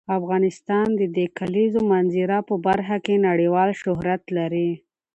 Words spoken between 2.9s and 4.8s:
کې نړیوال شهرت لري.